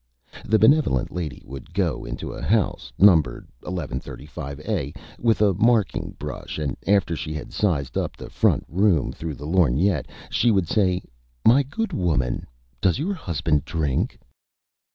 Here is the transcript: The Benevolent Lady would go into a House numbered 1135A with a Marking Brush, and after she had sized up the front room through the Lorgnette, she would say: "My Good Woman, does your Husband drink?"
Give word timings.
The 0.43 0.57
Benevolent 0.57 1.11
Lady 1.11 1.43
would 1.45 1.75
go 1.75 2.05
into 2.05 2.31
a 2.31 2.41
House 2.41 2.91
numbered 2.97 3.47
1135A 3.61 4.97
with 5.19 5.43
a 5.43 5.53
Marking 5.53 6.15
Brush, 6.17 6.57
and 6.57 6.75
after 6.87 7.15
she 7.15 7.35
had 7.35 7.53
sized 7.53 7.95
up 7.95 8.17
the 8.17 8.31
front 8.31 8.65
room 8.67 9.11
through 9.11 9.35
the 9.35 9.45
Lorgnette, 9.45 10.09
she 10.31 10.49
would 10.49 10.67
say: 10.67 11.03
"My 11.45 11.61
Good 11.61 11.93
Woman, 11.93 12.47
does 12.81 12.97
your 12.97 13.13
Husband 13.13 13.63
drink?" 13.63 14.17